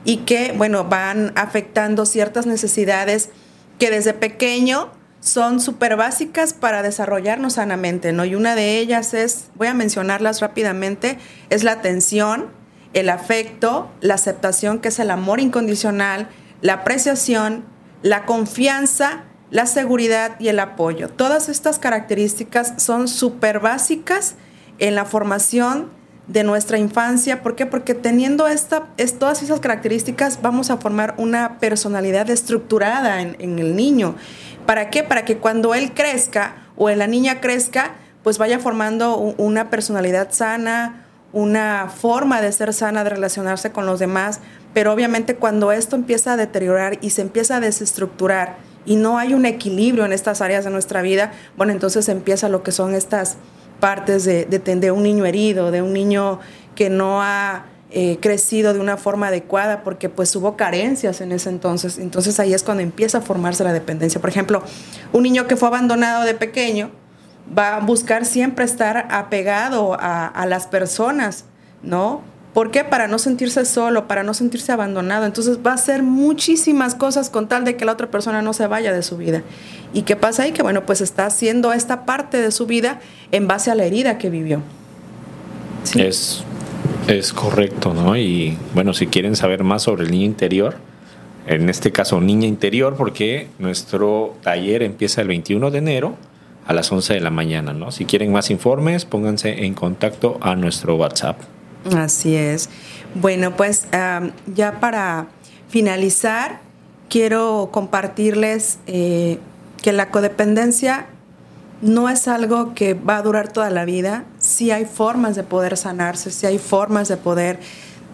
[0.05, 3.29] y que, bueno, van afectando ciertas necesidades
[3.77, 8.25] que desde pequeño son súper básicas para desarrollarnos sanamente, ¿no?
[8.25, 11.17] Y una de ellas es, voy a mencionarlas rápidamente,
[11.49, 12.47] es la atención,
[12.93, 16.29] el afecto, la aceptación, que es el amor incondicional,
[16.61, 17.65] la apreciación,
[18.01, 21.09] la confianza, la seguridad y el apoyo.
[21.09, 24.35] Todas estas características son súper básicas
[24.77, 25.89] en la formación
[26.27, 27.41] de nuestra infancia.
[27.41, 27.65] ¿Por qué?
[27.65, 33.75] Porque teniendo esta, todas esas características vamos a formar una personalidad estructurada en, en el
[33.75, 34.15] niño.
[34.65, 35.03] ¿Para qué?
[35.03, 41.05] Para que cuando él crezca o la niña crezca, pues vaya formando una personalidad sana,
[41.33, 44.39] una forma de ser sana, de relacionarse con los demás,
[44.73, 48.57] pero obviamente cuando esto empieza a deteriorar y se empieza a desestructurar
[48.89, 52.63] y no hay un equilibrio en estas áreas de nuestra vida, bueno, entonces empieza lo
[52.63, 53.37] que son estas
[53.79, 56.39] partes de, de, un niño herido, de un niño
[56.73, 61.49] que no ha eh, crecido de una forma adecuada porque pues hubo carencias en ese
[61.49, 61.99] entonces.
[61.99, 64.19] Entonces ahí es cuando empieza a formarse la dependencia.
[64.19, 64.63] Por ejemplo,
[65.13, 66.89] un niño que fue abandonado de pequeño
[67.55, 71.45] va a buscar siempre estar apegado a, las personas,
[71.83, 72.21] ¿no?
[72.53, 72.83] ¿Por qué?
[72.83, 75.25] Para no sentirse solo, para no sentirse abandonado.
[75.25, 78.67] Entonces va a hacer muchísimas cosas con tal de que la otra persona no se
[78.67, 79.43] vaya de su vida.
[79.93, 80.51] ¿Y qué pasa ahí?
[80.51, 82.99] Que bueno, pues está haciendo esta parte de su vida
[83.31, 84.61] en base a la herida que vivió.
[85.95, 86.43] Es
[87.09, 88.15] es correcto, ¿no?
[88.15, 90.75] Y bueno, si quieren saber más sobre el niño interior,
[91.47, 96.15] en este caso niña interior, porque nuestro taller empieza el 21 de enero
[96.67, 97.91] a las 11 de la mañana, ¿no?
[97.91, 101.37] Si quieren más informes, pónganse en contacto a nuestro WhatsApp.
[101.95, 102.69] Así es.
[103.15, 103.87] Bueno, pues
[104.53, 105.27] ya para
[105.69, 106.59] finalizar,
[107.09, 109.39] quiero compartirles eh,
[109.81, 111.07] que la codependencia
[111.81, 114.25] no es algo que va a durar toda la vida.
[114.37, 117.59] Sí hay formas de poder sanarse, sí hay formas de poder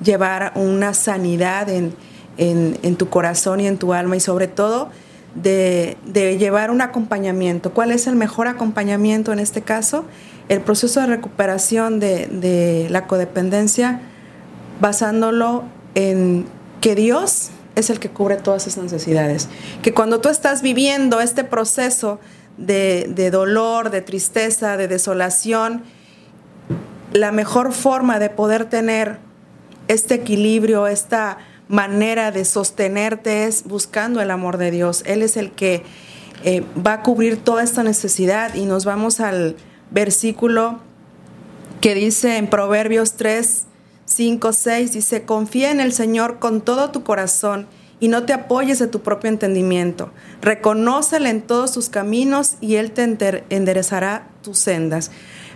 [0.03, 1.95] llevar una sanidad en,
[2.97, 4.89] tu corazón y en tu alma y sobre todo
[5.35, 5.97] de,
[6.39, 7.71] llevar un acompañamiento.
[7.71, 10.05] ¿Cuál es el mejor acompañamiento en este caso?
[10.49, 14.01] El proceso de recuperación de, de la codependencia
[14.79, 15.63] basándolo
[15.95, 16.45] en
[16.81, 19.49] que Dios es el que cubre todas esas necesidades.
[19.81, 22.19] Que cuando tú estás viviendo este proceso
[22.57, 25.83] de, dolor, de tristeza, de desolación,
[27.13, 29.17] la mejor forma de poder tener
[29.87, 35.03] este equilibrio, esta manera de sostenerte es buscando el amor de Dios.
[35.05, 35.83] Él es el que
[36.43, 39.55] eh, va a cubrir toda esta necesidad y nos vamos al
[39.91, 40.79] versículo
[41.81, 43.65] que dice en Proverbios 3,
[44.05, 47.67] 5, 6, dice, confía en el Señor con todo tu corazón
[47.99, 50.11] y no te apoyes de tu propio entendimiento.
[50.41, 53.03] Reconócele en todos tus caminos y Él te
[53.49, 55.11] enderezará tus sendas.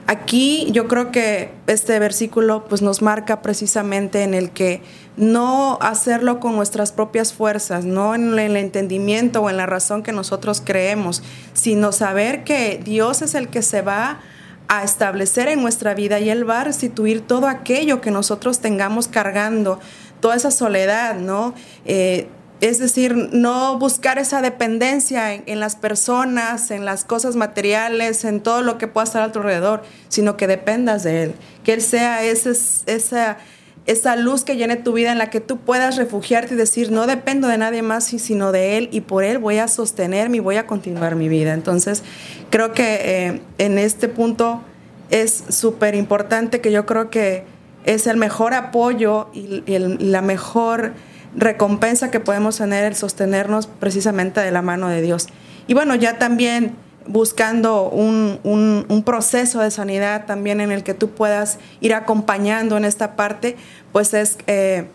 [0.10, 4.82] Aquí yo creo que este versículo pues nos marca precisamente en el que
[5.18, 10.12] no hacerlo con nuestras propias fuerzas, no en el entendimiento o en la razón que
[10.12, 11.22] nosotros creemos,
[11.54, 14.20] sino saber que Dios es el que se va
[14.68, 19.08] a establecer en nuestra vida y Él va a restituir todo aquello que nosotros tengamos
[19.08, 19.80] cargando
[20.22, 21.54] toda esa soledad, ¿no?
[21.86, 22.28] Eh,
[22.62, 28.62] es decir, no buscar esa dependencia en, las personas, en las cosas materiales, en todo
[28.62, 31.36] lo que pueda estar a tu alrededor, sino que dependas de Él.
[31.64, 33.38] Que Él sea esa,
[33.86, 37.08] esa luz que llene tu vida en la que tú puedas refugiarte y decir, no
[37.08, 40.58] dependo de nadie más sino de Él y por Él voy a sostenerme y voy
[40.58, 41.54] a continuar mi vida.
[41.54, 42.04] Entonces,
[42.50, 44.62] creo que eh, en este punto
[45.10, 47.46] es súper importante que yo creo que
[47.86, 50.94] es el mejor apoyo y, la mejor
[51.36, 55.28] recompensa que podemos tener el sostenernos precisamente de la mano de Dios.
[55.68, 56.76] Y bueno, ya también
[57.08, 62.86] buscando un, un, proceso de sanidad también en el que tú puedas ir acompañando en
[62.86, 63.58] esta parte,
[63.92, 64.88] pues es eh,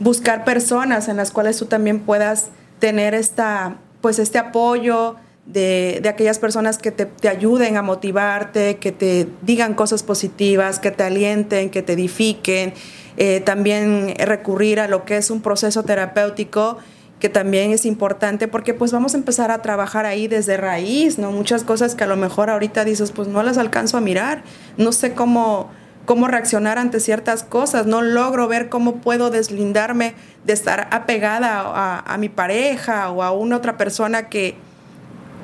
[0.00, 2.48] buscar personas en las cuales tú también puedas
[2.80, 8.92] tener esta, pues este apoyo de, aquellas personas que te, te, ayuden a motivarte, que
[8.92, 12.74] te digan cosas positivas, que te alienten, que te edifiquen.
[13.16, 16.78] Eh, también recurrir a lo que es un proceso terapéutico
[17.20, 21.30] que también es importante porque pues vamos a empezar a trabajar ahí desde raíz, ¿no?
[21.30, 24.42] Muchas cosas que a lo mejor ahorita dices, pues no las alcanzo a mirar,
[24.76, 25.70] no sé cómo
[26.04, 32.18] cómo reaccionar ante ciertas cosas, no logro ver cómo puedo deslindarme de estar apegada a,
[32.18, 34.56] mi pareja o a una otra persona que,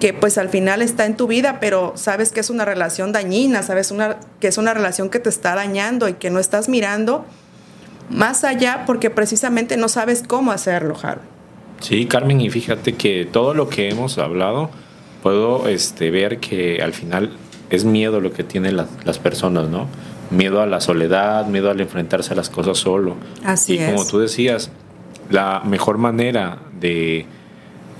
[0.01, 3.63] que pues al final está en tu vida, pero sabes que es una relación dañina,
[3.63, 7.25] sabes una, que es una relación que te está dañando y que no estás mirando
[8.09, 11.21] más allá porque precisamente no sabes cómo hacerlo, Jaro.
[11.81, 14.71] Sí, Carmen, y fíjate que todo lo que hemos hablado,
[15.23, 17.31] puedo este, ver que al final
[17.71, 19.87] es miedo lo que tienen las personas, ¿no?
[20.31, 23.17] miedo a la soledad, miedo al enfrentarse a las cosas solo.
[23.45, 24.71] Así y como tú decías,
[25.29, 27.27] la mejor manera de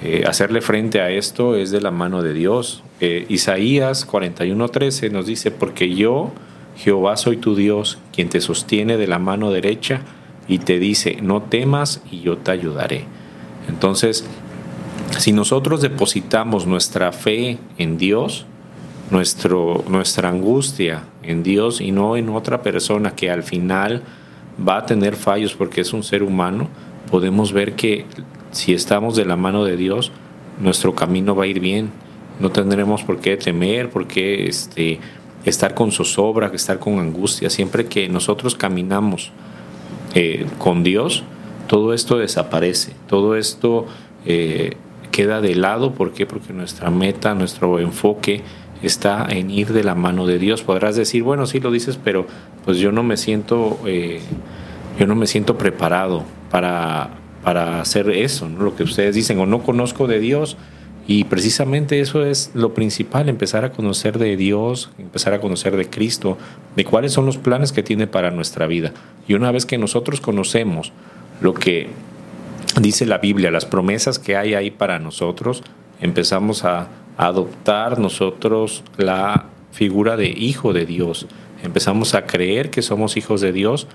[0.03, 2.83] eh, hacerle frente a esto es de la mano de Dios.
[3.01, 6.33] Eh, Isaías 41:13 nos dice, porque yo,
[6.77, 10.01] Jehová, soy tu Dios, quien te sostiene de la mano derecha
[10.49, 13.05] y te dice, no temas y yo te ayudaré.
[13.69, 14.25] Entonces,
[15.19, 18.47] si nosotros depositamos nuestra fe en Dios,
[19.11, 24.03] nuestro, nuestra angustia en Dios y no en otra persona que al final
[24.67, 26.69] va a tener fallos porque es un ser humano,
[27.11, 28.07] podemos ver que
[28.53, 30.13] si estamos de la mano de Dios,
[30.61, 31.91] nuestro camino va a ir bien.
[32.41, 34.99] No tendremos por qué temer, por qué este,
[35.45, 37.51] estar con zozobra, estar con angustia.
[37.51, 39.31] Siempre que nosotros caminamos
[40.15, 41.23] eh, con Dios,
[41.67, 43.87] todo esto desaparece, todo esto
[44.27, 44.77] eh,
[45.11, 45.93] queda de lado.
[45.93, 46.27] ¿Por qué?
[46.27, 48.43] Porque nuestra meta, nuestro enfoque
[48.83, 50.63] está en ir de la mano de Dios.
[50.63, 52.27] Podrás decir, bueno, sí lo dices, pero
[52.65, 54.21] pues yo no me siento, eh,
[54.99, 59.63] yo no me siento preparado para, para hacer eso, lo que ustedes dicen, o no
[59.63, 60.57] conozco de Dios.
[61.07, 65.89] Y precisamente eso es lo principal, empezar a conocer de Dios, empezar a conocer de
[65.89, 66.39] Cristo,
[66.77, 68.93] de cuáles son los planes que tiene para nuestra vida.
[69.27, 70.93] Y una vez que nosotros conocemos
[71.41, 71.89] lo que
[72.81, 75.63] dice la Biblia, las promesas que hay ahí para nosotros,
[76.01, 81.27] empezamos a adoptar nosotros la figura de hijo de Dios.
[81.63, 83.87] Empezamos a creer que somos hijos de Dios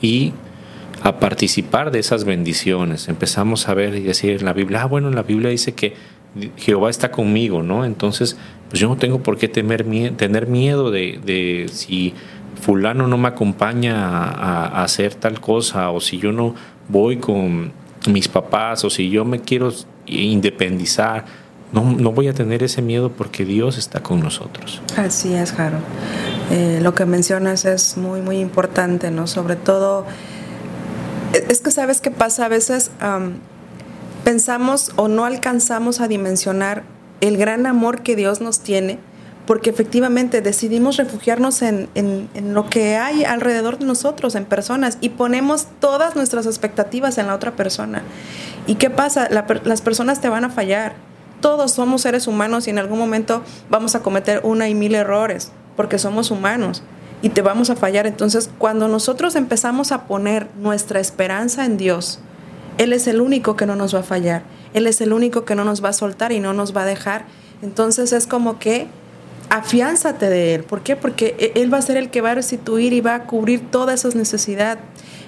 [0.00, 0.32] y
[1.02, 3.08] a participar de esas bendiciones.
[3.08, 5.94] Empezamos a ver y decir en la Biblia, ah, bueno, en la Biblia dice que
[6.56, 7.84] Jehová está conmigo, ¿no?
[7.84, 8.36] Entonces,
[8.68, 9.84] pues yo no tengo por qué temer,
[10.16, 12.14] tener miedo de, de, si
[12.60, 16.54] fulano no me acompaña a, hacer tal cosa, o si yo no
[16.88, 17.72] voy con
[18.08, 19.72] mis papás, o si yo me quiero
[20.06, 21.24] independizar
[21.72, 24.80] no, no, voy a tener ese miedo porque Dios está con nosotros.
[24.96, 25.78] Así es, Jaro.
[26.50, 29.26] Eh, lo que mencionas es muy, muy importante, ¿no?
[29.26, 30.06] Sobre todo,
[31.48, 32.90] es que sabes qué pasa, a veces
[34.22, 36.84] pensamos o no alcanzamos a dimensionar
[37.20, 38.98] el gran amor que Dios nos tiene,
[39.46, 45.08] porque efectivamente decidimos refugiarnos en, en, lo que hay alrededor de nosotros, en personas, y
[45.08, 48.02] ponemos todas nuestras expectativas en la otra persona.
[48.66, 49.28] ¿Y qué pasa?
[49.30, 50.94] las personas te van a fallar
[51.40, 55.52] todos somos seres humanos y en algún momento vamos a cometer una y mil errores,
[55.76, 56.82] porque somos humanos
[57.22, 58.06] y te vamos a fallar.
[58.06, 62.20] Entonces, cuando nosotros empezamos a poner nuestra esperanza en Dios,
[62.78, 64.42] Él es el único que no nos va a fallar.
[64.74, 66.86] Él es el único que no nos va a soltar y no nos va a
[66.86, 67.24] dejar.
[67.62, 68.86] Entonces es como que
[69.50, 70.64] afiánzate de Él.
[70.64, 70.94] ¿Por qué?
[70.94, 73.70] Porque e-, Él va a ser el que va a restituir y va a cubrir
[73.70, 74.82] todas esas necesidades.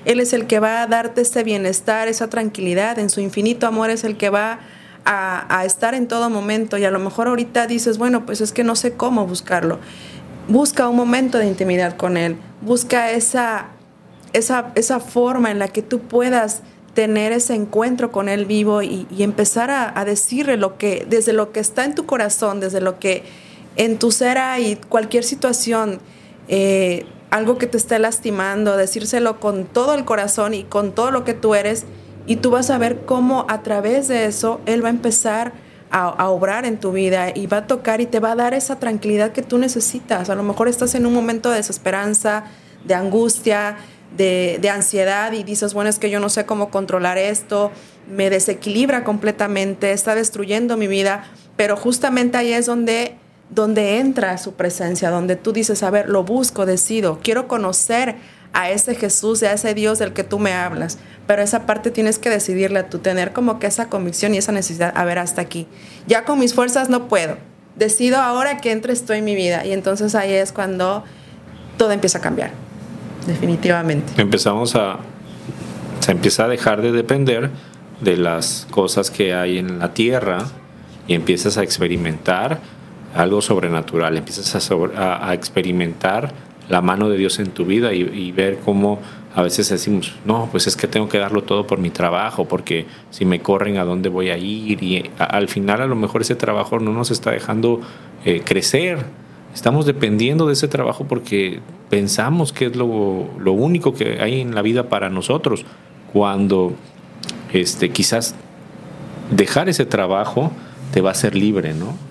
[0.04, 2.98] Él es el que va a darte ese bienestar, esa tranquilidad.
[2.98, 4.60] En su infinito amor es el que va a
[5.04, 8.64] a, estar en todo momento y a lo mejor ahorita dices, bueno, pues es que
[8.64, 9.78] no sé cómo buscarlo.
[10.50, 13.68] Busca un momento de intimidad con Él, busca esa,
[14.32, 19.06] esa, esa forma en la que tú puedas tener ese encuentro con Él vivo y,
[19.20, 23.22] empezar a, decirle lo que, desde lo que está en tu corazón, desde lo que
[23.76, 26.00] en tu ser hay, cualquier situación,
[26.48, 31.22] eh, algo que te esté lastimando, decírselo con todo el corazón y con todo lo
[31.22, 31.84] que tú eres
[32.26, 35.52] y tú vas a ver cómo a través de eso Él va a empezar
[35.90, 38.78] a, obrar en tu vida y va a tocar y te va a dar esa
[38.78, 40.30] tranquilidad que tú necesitas.
[40.30, 42.44] A lo mejor estás en un momento de desesperanza,
[42.84, 43.76] de angustia,
[44.16, 47.70] de, de, ansiedad y dices, bueno, es que yo no sé cómo controlar esto,
[48.08, 51.24] me desequilibra completamente, está destruyendo mi vida,
[51.56, 53.16] pero justamente ahí es donde,
[53.50, 58.16] donde entra su presencia, donde tú dices, a ver, lo busco, decido, quiero conocer
[58.52, 60.98] a ese Jesús a ese Dios del que tú me hablas.
[61.30, 64.92] Pero esa parte tienes que decidirla tú, tener como que esa convicción y esa necesidad,
[64.96, 65.68] a ver, hasta aquí.
[66.08, 67.36] Ya con mis fuerzas no puedo,
[67.76, 69.64] decido ahora que entres tú en mi vida.
[69.64, 71.04] Y entonces ahí es cuando
[71.76, 72.50] todo empieza a cambiar,
[73.28, 74.20] definitivamente.
[74.20, 74.96] Empezamos a,
[76.00, 77.50] se empieza a dejar de depender
[78.00, 80.48] de las cosas que hay en la tierra
[81.06, 82.58] y empiezas a experimentar
[83.14, 86.32] algo sobrenatural, empiezas a, a, experimentar
[86.68, 89.00] la mano de Dios en tu vida y, ver cómo
[89.34, 92.86] a veces decimos, no, pues es que tengo que darlo todo por mi trabajo, porque
[93.10, 94.82] si me corren, ¿a dónde voy a ir?
[94.82, 97.80] Y al final a lo mejor ese trabajo no nos está dejando
[98.24, 99.04] eh, crecer.
[99.54, 104.62] Estamos dependiendo de ese trabajo porque pensamos que es lo, único que hay en la
[104.62, 105.64] vida para nosotros,
[106.12, 106.72] cuando
[107.52, 108.34] este, quizás
[109.30, 110.50] dejar ese trabajo
[110.92, 112.09] te va a hacer libre, ¿no?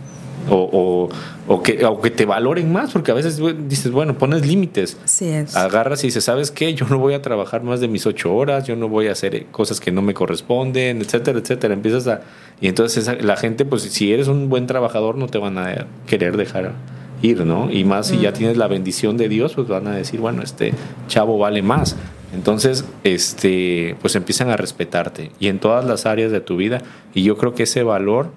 [0.50, 1.10] O,
[1.48, 4.98] o, que, que te valoren más, porque a veces dices, bueno, pones límites.
[5.06, 5.56] Sí es.
[5.56, 6.74] Agarras y dices, ¿sabes qué?
[6.74, 9.46] Yo no voy a trabajar más de mis ocho horas, yo no voy a hacer
[9.48, 11.74] cosas que no me corresponden, etcétera, etcétera.
[11.74, 12.22] Empiezas a.
[12.62, 16.38] Y entonces la gente, pues si eres un buen trabajador, no te van a querer
[16.38, 16.74] dejar
[17.22, 17.72] ir, ¿no?
[17.72, 18.34] Y más si ya mm.
[18.34, 20.74] tienes la bendición de Dios, pues van a decir, bueno, este
[21.08, 21.96] chavo vale más.
[22.34, 26.82] Entonces, este, pues empiezan a respetarte y en todas las áreas de tu vida.
[27.14, 28.32] Y yo creo que ese valor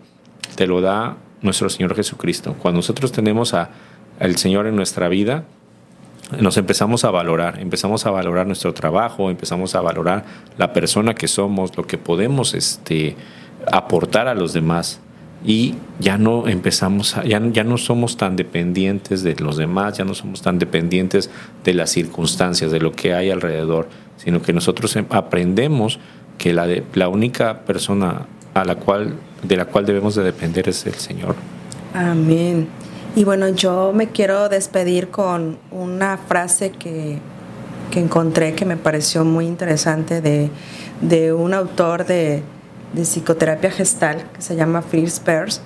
[0.56, 2.54] te lo da nuestro Señor Jesucristo.
[2.58, 3.70] Cuando nosotros tenemos a,
[4.20, 5.44] al Señor en nuestra vida,
[6.40, 10.24] nos empezamos a valorar, empezamos a valorar nuestro trabajo, empezamos a valorar
[10.56, 13.16] la persona que somos, lo que podemos este,
[13.70, 15.00] aportar a los demás
[15.44, 20.04] y ya no empezamos, a, ya, ya no somos tan dependientes de los demás, ya
[20.04, 21.30] no somos tan dependientes
[21.64, 25.98] de las circunstancias, de lo que hay alrededor, sino que nosotros em, aprendemos
[26.38, 30.68] que la, de, la única persona a la cual, de la cual debemos de depender
[30.68, 31.34] es el Señor.
[31.94, 32.68] Amén.
[33.14, 37.18] Y bueno, yo me quiero despedir con una frase que,
[37.90, 40.50] que encontré que me pareció muy interesante de,
[41.02, 42.42] de un autor de,
[42.94, 45.60] de psicoterapia gestal que se llama Fritz Perls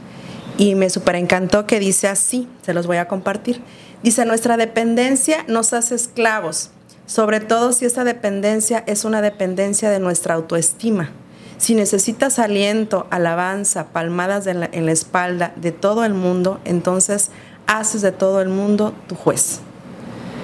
[0.58, 3.60] y me super encantó que dice así, se los voy a compartir.
[4.02, 6.70] Dice, nuestra dependencia nos hace esclavos,
[7.06, 11.10] sobre todo si esta dependencia es una dependencia de nuestra autoestima.
[11.58, 17.30] Si necesitas aliento, alabanza, palmadas en la, en la espalda de todo el mundo, entonces
[17.66, 19.60] haces de todo el mundo tu juez.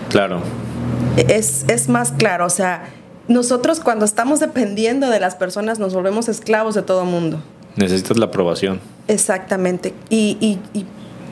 [0.08, 0.40] Claro.
[1.16, 2.84] Es, es más claro, o sea,
[3.28, 7.42] nosotros cuando estamos dependiendo de las personas nos volvemos esclavos de todo mundo.
[7.76, 8.80] Necesitas la aprobación.
[9.08, 9.94] Exactamente.
[10.10, 10.58] Y,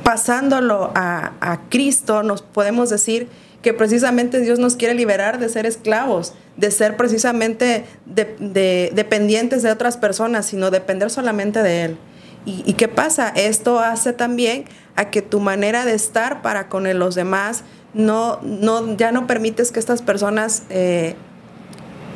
[0.02, 3.28] pasándolo a, Cristo, nos podemos decir
[3.62, 9.96] que precisamente Dios nos quiere liberar de ser esclavos, de ser precisamente dependientes de otras
[9.96, 11.98] personas, sino depender solamente de Él.
[12.46, 13.28] ¿Y, qué pasa?
[13.28, 14.64] Esto hace también
[14.96, 19.72] a que tu manera de estar para con los demás no, no, ya no permites
[19.72, 21.16] que estas personas eh,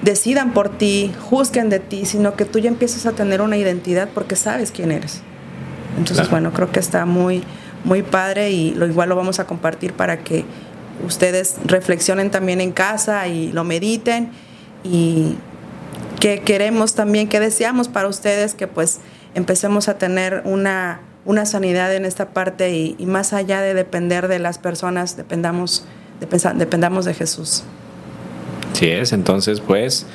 [0.01, 4.09] decidan por ti, juzguen de ti, sino que tú ya empiezas a tener una identidad
[4.14, 5.20] porque sabes quién eres.
[5.99, 7.42] Entonces, bueno, creo que está muy,
[7.84, 10.45] muy padre y lo igual lo vamos a compartir para que
[11.05, 14.30] ustedes reflexionen también en casa y lo mediten
[14.82, 15.36] y
[16.20, 19.00] que queremos también, que deseamos para ustedes que pues
[19.34, 24.38] empecemos a tener una, una sanidad en esta parte y, más allá de depender de
[24.38, 25.84] las personas, dependamos,
[26.57, 27.64] dependamos de Jesús.
[28.72, 30.07] Sí es, entonces pues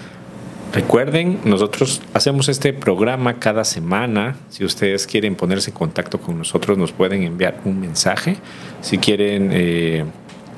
[0.74, 4.36] recuerden, nosotros hacemos este programa cada semana.
[4.50, 8.38] Si ustedes quieren ponerse en contacto con nosotros, nos pueden enviar un mensaje.
[8.82, 10.06] Si quieren eh,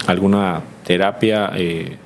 [0.08, 1.98] alguna terapia, eh,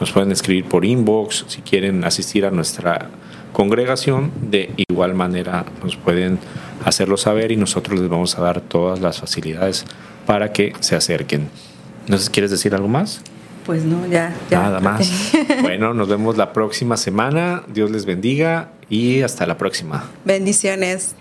[0.00, 1.44] nos pueden escribir por inbox.
[1.48, 3.08] Si quieren asistir a nuestra
[3.52, 6.38] congregación, de igual manera nos pueden
[6.84, 9.84] hacerlo saber y nosotros les vamos a dar todas las facilidades
[10.26, 11.48] para que se acerquen.
[12.06, 13.22] ¿No quieres decir algo más?
[13.64, 14.32] Pues no, ya.
[14.50, 15.32] Nada más.
[15.62, 17.64] bueno, nos vemos la próxima semana.
[17.66, 20.04] Dios les bendiga y hasta la próxima.
[20.24, 21.16] Bendiciones.